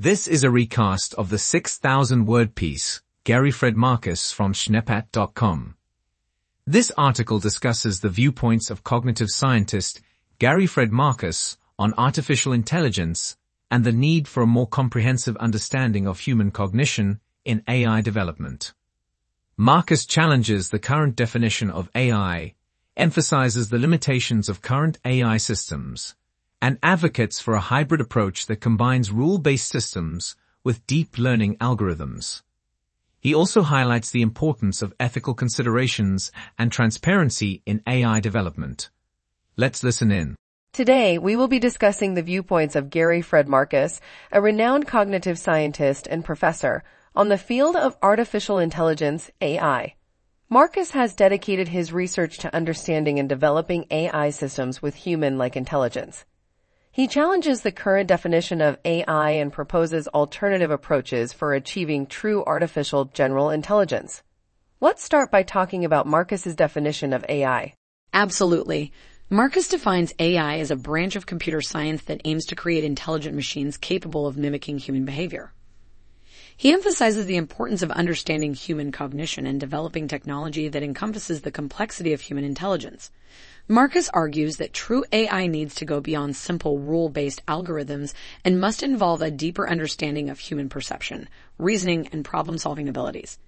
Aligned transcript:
This 0.00 0.28
is 0.28 0.44
a 0.44 0.50
recast 0.50 1.12
of 1.14 1.28
the 1.28 1.40
6,000 1.40 2.24
word 2.24 2.54
piece, 2.54 3.02
Gary 3.24 3.50
Fred 3.50 3.76
Marcus 3.76 4.30
from 4.30 4.52
Schneppat.com. 4.52 5.74
This 6.64 6.92
article 6.96 7.40
discusses 7.40 7.98
the 7.98 8.08
viewpoints 8.08 8.70
of 8.70 8.84
cognitive 8.84 9.26
scientist 9.28 10.00
Gary 10.38 10.66
Fred 10.66 10.92
Marcus 10.92 11.58
on 11.80 11.94
artificial 11.98 12.52
intelligence 12.52 13.36
and 13.72 13.82
the 13.82 13.90
need 13.90 14.28
for 14.28 14.44
a 14.44 14.46
more 14.46 14.68
comprehensive 14.68 15.36
understanding 15.38 16.06
of 16.06 16.20
human 16.20 16.52
cognition 16.52 17.18
in 17.44 17.64
AI 17.66 18.00
development. 18.00 18.74
Marcus 19.56 20.06
challenges 20.06 20.70
the 20.70 20.78
current 20.78 21.16
definition 21.16 21.70
of 21.70 21.90
AI, 21.96 22.54
emphasizes 22.96 23.68
the 23.68 23.80
limitations 23.80 24.48
of 24.48 24.62
current 24.62 25.00
AI 25.04 25.38
systems, 25.38 26.14
and 26.60 26.78
advocates 26.82 27.40
for 27.40 27.54
a 27.54 27.60
hybrid 27.60 28.00
approach 28.00 28.46
that 28.46 28.60
combines 28.60 29.12
rule-based 29.12 29.68
systems 29.68 30.36
with 30.64 30.86
deep 30.86 31.18
learning 31.18 31.56
algorithms. 31.58 32.42
He 33.20 33.34
also 33.34 33.62
highlights 33.62 34.10
the 34.10 34.22
importance 34.22 34.82
of 34.82 34.94
ethical 35.00 35.34
considerations 35.34 36.30
and 36.58 36.70
transparency 36.70 37.62
in 37.66 37.82
AI 37.86 38.20
development. 38.20 38.90
Let's 39.56 39.82
listen 39.82 40.12
in. 40.12 40.36
Today, 40.72 41.18
we 41.18 41.34
will 41.34 41.48
be 41.48 41.58
discussing 41.58 42.14
the 42.14 42.22
viewpoints 42.22 42.76
of 42.76 42.90
Gary 42.90 43.22
Fred 43.22 43.48
Marcus, 43.48 44.00
a 44.30 44.40
renowned 44.40 44.86
cognitive 44.86 45.38
scientist 45.38 46.06
and 46.06 46.24
professor, 46.24 46.84
on 47.16 47.28
the 47.28 47.38
field 47.38 47.74
of 47.74 47.96
artificial 48.02 48.58
intelligence, 48.58 49.30
AI. 49.40 49.94
Marcus 50.48 50.92
has 50.92 51.14
dedicated 51.14 51.68
his 51.68 51.92
research 51.92 52.38
to 52.38 52.54
understanding 52.54 53.18
and 53.18 53.28
developing 53.28 53.86
AI 53.90 54.30
systems 54.30 54.80
with 54.80 54.94
human-like 54.94 55.56
intelligence. 55.56 56.24
He 56.98 57.06
challenges 57.06 57.62
the 57.62 57.70
current 57.70 58.08
definition 58.08 58.60
of 58.60 58.76
AI 58.84 59.30
and 59.30 59.52
proposes 59.52 60.08
alternative 60.08 60.72
approaches 60.72 61.32
for 61.32 61.54
achieving 61.54 62.06
true 62.08 62.42
artificial 62.44 63.04
general 63.04 63.50
intelligence. 63.50 64.24
Let's 64.80 65.04
start 65.04 65.30
by 65.30 65.44
talking 65.44 65.84
about 65.84 66.08
Marcus's 66.08 66.56
definition 66.56 67.12
of 67.12 67.24
AI. 67.28 67.74
Absolutely. 68.12 68.90
Marcus 69.30 69.68
defines 69.68 70.12
AI 70.18 70.58
as 70.58 70.72
a 70.72 70.76
branch 70.76 71.14
of 71.14 71.24
computer 71.24 71.60
science 71.60 72.02
that 72.02 72.20
aims 72.24 72.46
to 72.46 72.56
create 72.56 72.82
intelligent 72.82 73.36
machines 73.36 73.76
capable 73.76 74.26
of 74.26 74.36
mimicking 74.36 74.78
human 74.78 75.04
behavior. 75.04 75.52
He 76.58 76.72
emphasizes 76.72 77.26
the 77.26 77.36
importance 77.36 77.82
of 77.82 77.92
understanding 77.92 78.52
human 78.52 78.90
cognition 78.90 79.46
and 79.46 79.60
developing 79.60 80.08
technology 80.08 80.66
that 80.66 80.82
encompasses 80.82 81.42
the 81.42 81.52
complexity 81.52 82.12
of 82.12 82.20
human 82.20 82.42
intelligence. 82.42 83.12
Marcus 83.68 84.08
argues 84.08 84.56
that 84.56 84.72
true 84.72 85.04
AI 85.12 85.46
needs 85.46 85.76
to 85.76 85.84
go 85.84 86.00
beyond 86.00 86.34
simple 86.34 86.80
rule-based 86.80 87.46
algorithms 87.46 88.12
and 88.44 88.60
must 88.60 88.82
involve 88.82 89.22
a 89.22 89.30
deeper 89.30 89.70
understanding 89.70 90.28
of 90.28 90.40
human 90.40 90.68
perception, 90.68 91.28
reasoning, 91.58 92.08
and 92.10 92.24
problem-solving 92.24 92.88
abilities. 92.88 93.38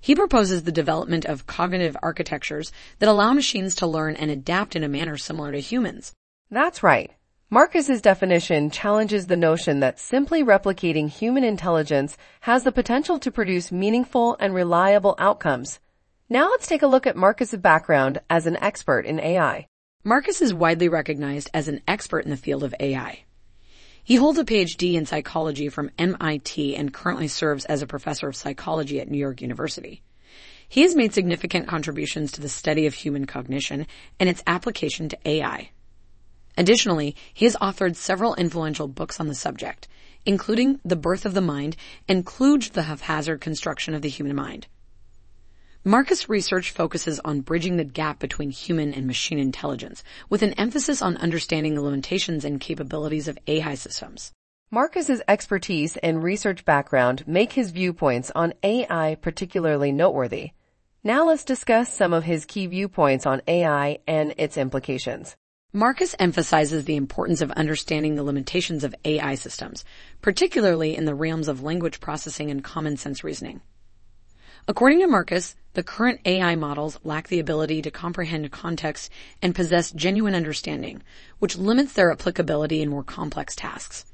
He 0.00 0.14
proposes 0.14 0.62
the 0.62 0.72
development 0.72 1.26
of 1.26 1.46
cognitive 1.46 1.98
architectures 2.02 2.72
that 2.98 3.10
allow 3.10 3.34
machines 3.34 3.74
to 3.74 3.86
learn 3.86 4.16
and 4.16 4.30
adapt 4.30 4.74
in 4.74 4.82
a 4.82 4.88
manner 4.88 5.18
similar 5.18 5.52
to 5.52 5.60
humans. 5.60 6.14
That's 6.50 6.82
right. 6.82 7.12
Marcus's 7.50 8.02
definition 8.02 8.68
challenges 8.68 9.26
the 9.26 9.34
notion 9.34 9.80
that 9.80 9.98
simply 9.98 10.44
replicating 10.44 11.08
human 11.08 11.44
intelligence 11.44 12.14
has 12.40 12.62
the 12.62 12.70
potential 12.70 13.18
to 13.18 13.30
produce 13.30 13.72
meaningful 13.72 14.36
and 14.38 14.52
reliable 14.52 15.14
outcomes. 15.18 15.80
Now 16.28 16.50
let's 16.50 16.66
take 16.66 16.82
a 16.82 16.86
look 16.86 17.06
at 17.06 17.16
Marcus's 17.16 17.58
background 17.58 18.20
as 18.28 18.46
an 18.46 18.58
expert 18.58 19.06
in 19.06 19.18
AI. 19.18 19.66
Marcus 20.04 20.42
is 20.42 20.52
widely 20.52 20.90
recognized 20.90 21.48
as 21.54 21.68
an 21.68 21.80
expert 21.88 22.24
in 22.26 22.30
the 22.30 22.36
field 22.36 22.64
of 22.64 22.74
AI. 22.78 23.24
He 24.04 24.16
holds 24.16 24.38
a 24.38 24.44
PhD 24.44 24.92
in 24.92 25.06
psychology 25.06 25.70
from 25.70 25.90
MIT 25.96 26.76
and 26.76 26.92
currently 26.92 27.28
serves 27.28 27.64
as 27.64 27.80
a 27.80 27.86
professor 27.86 28.28
of 28.28 28.36
psychology 28.36 29.00
at 29.00 29.10
New 29.10 29.16
York 29.16 29.40
University. 29.40 30.02
He 30.68 30.82
has 30.82 30.94
made 30.94 31.14
significant 31.14 31.66
contributions 31.66 32.32
to 32.32 32.42
the 32.42 32.48
study 32.50 32.84
of 32.84 32.92
human 32.92 33.24
cognition 33.24 33.86
and 34.20 34.28
its 34.28 34.42
application 34.46 35.08
to 35.08 35.18
AI. 35.24 35.70
Additionally, 36.58 37.14
he 37.32 37.44
has 37.44 37.54
authored 37.56 37.94
several 37.94 38.34
influential 38.34 38.88
books 38.88 39.20
on 39.20 39.28
the 39.28 39.34
subject, 39.34 39.86
including 40.26 40.80
The 40.84 40.96
Birth 40.96 41.24
of 41.24 41.32
the 41.32 41.40
Mind 41.40 41.76
and 42.08 42.26
Kluge 42.26 42.70
the 42.70 42.82
Haphazard 42.82 43.40
Construction 43.40 43.94
of 43.94 44.02
the 44.02 44.08
Human 44.08 44.34
Mind. 44.34 44.66
Marcus 45.84 46.28
research 46.28 46.72
focuses 46.72 47.20
on 47.20 47.42
bridging 47.42 47.76
the 47.76 47.84
gap 47.84 48.18
between 48.18 48.50
human 48.50 48.92
and 48.92 49.06
machine 49.06 49.38
intelligence, 49.38 50.02
with 50.28 50.42
an 50.42 50.52
emphasis 50.54 51.00
on 51.00 51.16
understanding 51.18 51.76
the 51.76 51.80
limitations 51.80 52.44
and 52.44 52.60
capabilities 52.60 53.28
of 53.28 53.38
AI 53.46 53.76
systems. 53.76 54.32
Marcus's 54.68 55.22
expertise 55.28 55.96
and 55.98 56.24
research 56.24 56.64
background 56.64 57.22
make 57.28 57.52
his 57.52 57.70
viewpoints 57.70 58.32
on 58.34 58.52
AI 58.64 59.16
particularly 59.22 59.92
noteworthy. 59.92 60.50
Now 61.04 61.24
let's 61.24 61.44
discuss 61.44 61.94
some 61.94 62.12
of 62.12 62.24
his 62.24 62.44
key 62.44 62.66
viewpoints 62.66 63.26
on 63.26 63.42
AI 63.46 64.00
and 64.08 64.34
its 64.36 64.56
implications. 64.56 65.36
Marcus 65.74 66.14
emphasizes 66.18 66.86
the 66.86 66.96
importance 66.96 67.42
of 67.42 67.50
understanding 67.50 68.14
the 68.14 68.22
limitations 68.22 68.84
of 68.84 68.94
AI 69.04 69.34
systems, 69.34 69.84
particularly 70.22 70.96
in 70.96 71.04
the 71.04 71.14
realms 71.14 71.46
of 71.46 71.62
language 71.62 72.00
processing 72.00 72.50
and 72.50 72.64
common 72.64 72.96
sense 72.96 73.22
reasoning. 73.22 73.60
According 74.66 75.00
to 75.00 75.06
Marcus, 75.06 75.56
the 75.74 75.82
current 75.82 76.22
AI 76.24 76.54
models 76.54 76.98
lack 77.04 77.28
the 77.28 77.38
ability 77.38 77.82
to 77.82 77.90
comprehend 77.90 78.50
context 78.50 79.12
and 79.42 79.54
possess 79.54 79.90
genuine 79.90 80.34
understanding, 80.34 81.02
which 81.38 81.58
limits 81.58 81.92
their 81.92 82.10
applicability 82.10 82.80
in 82.80 82.88
more 82.88 83.04
complex 83.04 83.54
tasks. 83.54 84.06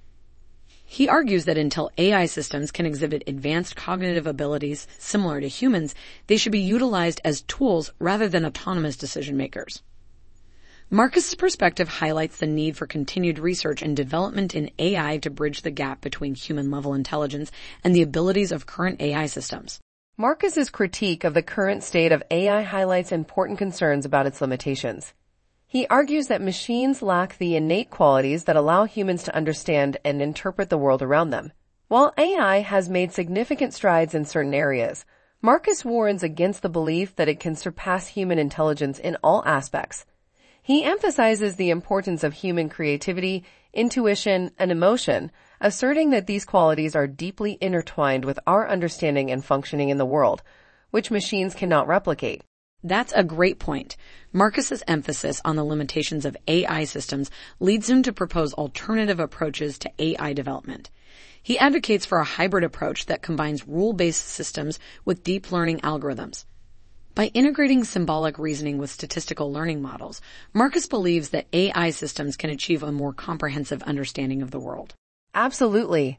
He 0.84 1.08
argues 1.08 1.44
that 1.44 1.56
until 1.56 1.92
AI 1.96 2.26
systems 2.26 2.72
can 2.72 2.84
exhibit 2.84 3.22
advanced 3.28 3.76
cognitive 3.76 4.26
abilities 4.26 4.88
similar 4.98 5.40
to 5.40 5.46
humans, 5.46 5.94
they 6.26 6.36
should 6.36 6.50
be 6.50 6.58
utilized 6.58 7.20
as 7.24 7.42
tools 7.42 7.92
rather 8.00 8.26
than 8.26 8.44
autonomous 8.44 8.96
decision 8.96 9.36
makers. 9.36 9.82
Marcus's 10.90 11.34
perspective 11.34 11.88
highlights 11.88 12.36
the 12.36 12.46
need 12.46 12.76
for 12.76 12.86
continued 12.86 13.38
research 13.38 13.80
and 13.80 13.96
development 13.96 14.54
in 14.54 14.70
AI 14.78 15.16
to 15.18 15.30
bridge 15.30 15.62
the 15.62 15.70
gap 15.70 16.02
between 16.02 16.34
human 16.34 16.70
level 16.70 16.92
intelligence 16.92 17.50
and 17.82 17.96
the 17.96 18.02
abilities 18.02 18.52
of 18.52 18.66
current 18.66 19.00
AI 19.00 19.24
systems. 19.24 19.80
Marcus's 20.18 20.68
critique 20.68 21.24
of 21.24 21.32
the 21.32 21.42
current 21.42 21.82
state 21.82 22.12
of 22.12 22.22
AI 22.30 22.62
highlights 22.62 23.12
important 23.12 23.58
concerns 23.58 24.04
about 24.04 24.26
its 24.26 24.42
limitations. 24.42 25.14
He 25.66 25.86
argues 25.86 26.28
that 26.28 26.42
machines 26.42 27.00
lack 27.00 27.38
the 27.38 27.56
innate 27.56 27.90
qualities 27.90 28.44
that 28.44 28.54
allow 28.54 28.84
humans 28.84 29.22
to 29.24 29.34
understand 29.34 29.96
and 30.04 30.20
interpret 30.20 30.68
the 30.68 30.78
world 30.78 31.00
around 31.00 31.30
them. 31.30 31.52
While 31.88 32.12
AI 32.18 32.60
has 32.60 32.90
made 32.90 33.10
significant 33.10 33.72
strides 33.72 34.14
in 34.14 34.26
certain 34.26 34.54
areas, 34.54 35.06
Marcus 35.40 35.82
warns 35.82 36.22
against 36.22 36.60
the 36.60 36.68
belief 36.68 37.16
that 37.16 37.28
it 37.28 37.40
can 37.40 37.56
surpass 37.56 38.08
human 38.08 38.38
intelligence 38.38 38.98
in 38.98 39.16
all 39.24 39.42
aspects, 39.46 40.04
he 40.64 40.82
emphasizes 40.82 41.56
the 41.56 41.68
importance 41.68 42.24
of 42.24 42.32
human 42.32 42.70
creativity, 42.70 43.44
intuition, 43.74 44.50
and 44.58 44.72
emotion, 44.72 45.30
asserting 45.60 46.08
that 46.08 46.26
these 46.26 46.46
qualities 46.46 46.96
are 46.96 47.06
deeply 47.06 47.58
intertwined 47.60 48.24
with 48.24 48.38
our 48.46 48.66
understanding 48.66 49.30
and 49.30 49.44
functioning 49.44 49.90
in 49.90 49.98
the 49.98 50.06
world, 50.06 50.42
which 50.90 51.10
machines 51.10 51.54
cannot 51.54 51.86
replicate. 51.86 52.42
That's 52.82 53.12
a 53.12 53.22
great 53.22 53.58
point. 53.58 53.98
Marcus's 54.32 54.82
emphasis 54.88 55.38
on 55.44 55.56
the 55.56 55.64
limitations 55.64 56.24
of 56.24 56.36
AI 56.48 56.84
systems 56.84 57.30
leads 57.60 57.90
him 57.90 58.02
to 58.02 58.12
propose 58.14 58.54
alternative 58.54 59.20
approaches 59.20 59.78
to 59.80 59.92
AI 59.98 60.32
development. 60.32 60.90
He 61.42 61.58
advocates 61.58 62.06
for 62.06 62.20
a 62.20 62.24
hybrid 62.24 62.64
approach 62.64 63.04
that 63.04 63.20
combines 63.20 63.68
rule-based 63.68 64.26
systems 64.26 64.78
with 65.04 65.24
deep 65.24 65.52
learning 65.52 65.80
algorithms. 65.80 66.46
By 67.14 67.26
integrating 67.26 67.84
symbolic 67.84 68.40
reasoning 68.40 68.78
with 68.78 68.90
statistical 68.90 69.52
learning 69.52 69.80
models, 69.80 70.20
Marcus 70.52 70.88
believes 70.88 71.28
that 71.28 71.46
AI 71.52 71.90
systems 71.90 72.36
can 72.36 72.50
achieve 72.50 72.82
a 72.82 72.90
more 72.90 73.12
comprehensive 73.12 73.84
understanding 73.84 74.42
of 74.42 74.50
the 74.50 74.58
world. 74.58 74.94
Absolutely. 75.32 76.18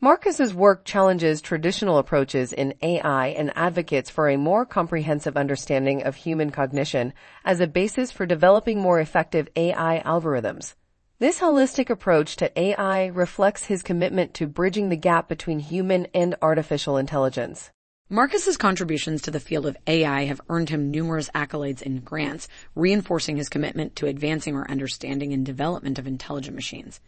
Marcus's 0.00 0.54
work 0.54 0.86
challenges 0.86 1.42
traditional 1.42 1.98
approaches 1.98 2.54
in 2.54 2.72
AI 2.80 3.26
and 3.28 3.52
advocates 3.54 4.08
for 4.08 4.30
a 4.30 4.38
more 4.38 4.64
comprehensive 4.64 5.36
understanding 5.36 6.02
of 6.02 6.16
human 6.16 6.50
cognition 6.50 7.12
as 7.44 7.60
a 7.60 7.66
basis 7.66 8.10
for 8.10 8.24
developing 8.24 8.80
more 8.80 9.00
effective 9.00 9.48
AI 9.54 10.02
algorithms. 10.06 10.74
This 11.18 11.40
holistic 11.40 11.90
approach 11.90 12.36
to 12.36 12.58
AI 12.58 13.08
reflects 13.08 13.66
his 13.66 13.82
commitment 13.82 14.32
to 14.34 14.46
bridging 14.46 14.88
the 14.88 14.96
gap 14.96 15.28
between 15.28 15.58
human 15.58 16.06
and 16.14 16.36
artificial 16.40 16.96
intelligence. 16.96 17.70
Marcus's 18.12 18.58
contributions 18.58 19.22
to 19.22 19.30
the 19.30 19.40
field 19.40 19.64
of 19.64 19.76
AI 19.86 20.24
have 20.24 20.40
earned 20.50 20.68
him 20.68 20.90
numerous 20.90 21.30
accolades 21.34 21.80
and 21.80 22.04
grants, 22.04 22.46
reinforcing 22.74 23.38
his 23.38 23.48
commitment 23.48 23.96
to 23.96 24.06
advancing 24.06 24.54
our 24.54 24.70
understanding 24.70 25.32
and 25.32 25.46
development 25.46 25.98
of 25.98 26.06
intelligent 26.06 26.54
machines. 26.54 27.00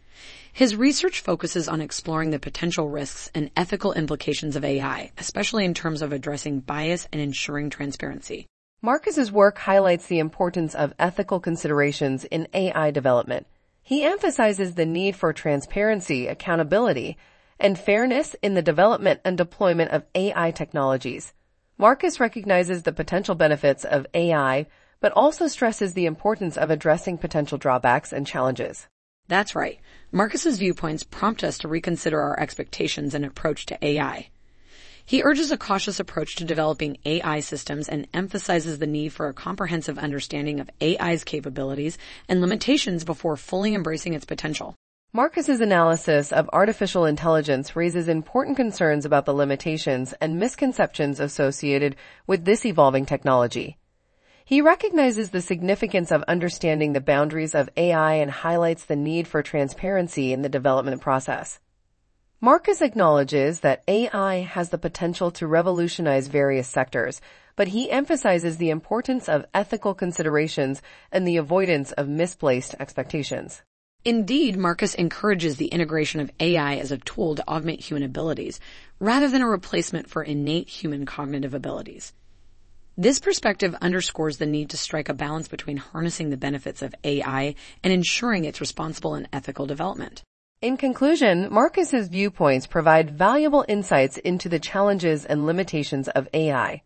His 0.51 0.75
research 0.75 1.19
focuses 1.19 1.67
on 1.67 1.79
exploring 1.79 2.31
the 2.31 2.39
potential 2.39 2.89
risks 2.89 3.29
and 3.35 3.51
ethical 3.55 3.93
implications 3.93 4.55
of 4.55 4.65
AI, 4.65 5.11
especially 5.19 5.63
in 5.63 5.75
terms 5.75 6.01
of 6.01 6.11
addressing 6.11 6.61
bias 6.61 7.07
and 7.13 7.21
ensuring 7.21 7.69
transparency. 7.69 8.47
Marcus's 8.81 9.31
work 9.31 9.59
highlights 9.59 10.07
the 10.07 10.17
importance 10.17 10.73
of 10.73 10.93
ethical 10.97 11.39
considerations 11.39 12.23
in 12.23 12.47
AI 12.51 12.89
development. 12.89 13.45
He 13.83 14.03
emphasizes 14.03 14.73
the 14.73 14.87
need 14.87 15.15
for 15.15 15.33
transparency, 15.33 16.25
accountability, 16.25 17.17
and 17.59 17.77
fairness 17.79 18.35
in 18.41 18.53
the 18.53 18.61
development 18.61 19.21
and 19.23 19.37
deployment 19.37 19.91
of 19.91 20.05
AI 20.13 20.51
technologies. 20.51 21.33
Marcus 21.77 22.19
recognizes 22.19 22.83
the 22.83 22.93
potential 22.93 23.35
benefits 23.35 23.83
of 23.83 24.07
AI, 24.13 24.67
but 24.99 25.11
also 25.11 25.47
stresses 25.47 25.93
the 25.93 26.05
importance 26.05 26.57
of 26.57 26.69
addressing 26.69 27.17
potential 27.17 27.57
drawbacks 27.57 28.13
and 28.13 28.25
challenges. 28.25 28.87
That's 29.27 29.55
right. 29.55 29.79
Marcus's 30.11 30.59
viewpoints 30.59 31.03
prompt 31.03 31.43
us 31.43 31.57
to 31.59 31.67
reconsider 31.67 32.21
our 32.21 32.39
expectations 32.39 33.13
and 33.13 33.25
approach 33.25 33.65
to 33.67 33.85
AI. 33.85 34.29
He 35.07 35.21
urges 35.21 35.51
a 35.51 35.57
cautious 35.57 35.99
approach 35.99 36.35
to 36.37 36.45
developing 36.45 36.97
AI 37.05 37.39
systems 37.39 37.87
and 37.87 38.07
emphasizes 38.13 38.79
the 38.79 38.87
need 38.87 39.09
for 39.09 39.27
a 39.27 39.33
comprehensive 39.33 39.99
understanding 39.99 40.59
of 40.59 40.69
AI's 40.81 41.23
capabilities 41.23 41.97
and 42.27 42.41
limitations 42.41 43.03
before 43.03 43.37
fully 43.37 43.75
embracing 43.75 44.13
its 44.13 44.25
potential. 44.25 44.75
Marcus's 45.15 45.61
analysis 45.61 46.33
of 46.33 46.49
artificial 46.51 47.05
intelligence 47.05 47.73
raises 47.73 48.09
important 48.09 48.57
concerns 48.57 49.05
about 49.05 49.23
the 49.23 49.33
limitations 49.33 50.11
and 50.19 50.37
misconceptions 50.37 51.21
associated 51.21 51.95
with 52.27 52.43
this 52.43 52.65
evolving 52.65 53.05
technology. 53.05 53.77
He 54.43 54.59
recognizes 54.59 55.29
the 55.29 55.39
significance 55.39 56.11
of 56.11 56.21
understanding 56.23 56.91
the 56.91 56.99
boundaries 56.99 57.55
of 57.55 57.69
AI 57.77 58.15
and 58.15 58.29
highlights 58.29 58.83
the 58.83 58.97
need 58.97 59.25
for 59.25 59.41
transparency 59.41 60.33
in 60.33 60.41
the 60.41 60.49
development 60.49 60.99
process. 60.99 61.61
Marcus 62.41 62.81
acknowledges 62.81 63.61
that 63.61 63.85
AI 63.87 64.41
has 64.41 64.67
the 64.67 64.77
potential 64.77 65.31
to 65.31 65.47
revolutionize 65.47 66.27
various 66.27 66.67
sectors, 66.67 67.21
but 67.55 67.69
he 67.69 67.89
emphasizes 67.89 68.57
the 68.57 68.69
importance 68.69 69.29
of 69.29 69.45
ethical 69.53 69.93
considerations 69.93 70.81
and 71.09 71.25
the 71.25 71.37
avoidance 71.37 71.93
of 71.93 72.09
misplaced 72.09 72.75
expectations. 72.81 73.61
Indeed, 74.05 74.55
Marcus 74.55 74.93
encourages 74.93 75.57
the 75.57 75.65
integration 75.65 76.21
of 76.21 76.29
AI 76.39 76.75
as 76.75 76.91
a 76.91 76.99
tool 76.99 77.33
to 77.33 77.47
augment 77.47 77.79
human 77.79 78.03
abilities, 78.03 78.59
rather 78.99 79.27
than 79.27 79.41
a 79.41 79.49
replacement 79.49 80.07
for 80.07 80.21
innate 80.21 80.69
human 80.69 81.07
cognitive 81.07 81.55
abilities. 81.55 82.13
This 82.95 83.17
perspective 83.17 83.73
underscores 83.81 84.37
the 84.37 84.45
need 84.45 84.69
to 84.69 84.77
strike 84.77 85.09
a 85.09 85.13
balance 85.15 85.47
between 85.47 85.77
harnessing 85.77 86.29
the 86.29 86.37
benefits 86.37 86.83
of 86.83 86.93
AI 87.03 87.55
and 87.83 87.91
ensuring 87.91 88.45
its 88.45 88.61
responsible 88.61 89.15
and 89.15 89.27
ethical 89.33 89.65
development. 89.65 90.21
In 90.61 90.77
conclusion, 90.77 91.51
Marcus's 91.51 92.07
viewpoints 92.07 92.67
provide 92.67 93.09
valuable 93.09 93.65
insights 93.67 94.17
into 94.17 94.49
the 94.49 94.59
challenges 94.59 95.25
and 95.25 95.47
limitations 95.47 96.09
of 96.09 96.29
AI. 96.31 96.83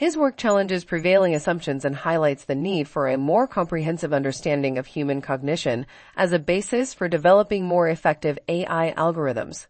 His 0.00 0.16
work 0.16 0.38
challenges 0.38 0.86
prevailing 0.86 1.34
assumptions 1.34 1.84
and 1.84 1.94
highlights 1.94 2.46
the 2.46 2.54
need 2.54 2.88
for 2.88 3.06
a 3.06 3.18
more 3.18 3.46
comprehensive 3.46 4.14
understanding 4.14 4.78
of 4.78 4.86
human 4.86 5.20
cognition 5.20 5.84
as 6.16 6.32
a 6.32 6.38
basis 6.38 6.94
for 6.94 7.06
developing 7.06 7.66
more 7.66 7.86
effective 7.86 8.38
AI 8.48 8.94
algorithms. 8.96 9.66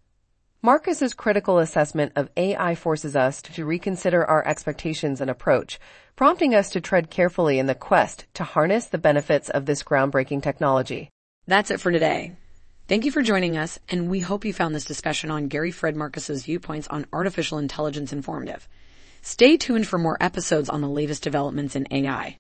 Marcus's 0.63 1.15
critical 1.15 1.59
assessment 1.59 2.13
of 2.15 2.31
AI 2.37 2.77
forces 2.77 3.17
us 3.17 3.43
to 3.43 3.65
reconsider 3.65 4.25
our 4.25 4.47
expectations 4.47 5.21
and 5.21 5.33
approach, 5.33 5.81
prompting 6.15 6.55
us 6.55 6.71
to 6.71 6.81
tread 6.81 7.11
carefully 7.11 7.59
in 7.59 7.67
the 7.67 7.75
quest 7.75 8.27
to 8.35 8.45
harness 8.45 8.87
the 8.87 8.99
benefits 8.99 9.51
of 9.51 9.67
this 9.67 9.83
groundbreaking 9.83 10.45
technology. 10.45 11.11
That's 11.49 11.73
it 11.73 11.81
for 11.81 11.91
today. 11.91 12.37
Thank 12.87 13.05
you 13.05 13.11
for 13.11 13.23
joining 13.23 13.57
us, 13.57 13.81
and 13.89 14.09
we 14.09 14.21
hope 14.21 14.45
you 14.45 14.53
found 14.53 14.77
this 14.77 14.85
discussion 14.85 15.33
on 15.33 15.49
Gary 15.49 15.73
Fred 15.73 15.97
Marcus's 15.97 16.45
viewpoints 16.45 16.87
on 16.87 17.07
artificial 17.13 17.59
intelligence 17.59 18.13
informative. 18.13 18.69
Stay 19.23 19.57
tuned 19.57 19.87
for 19.87 19.99
more 19.99 20.17
episodes 20.19 20.71
on 20.71 20.81
the 20.81 20.89
latest 20.89 21.23
developments 21.23 21.77
in 21.77 21.87
AI. 21.91 22.29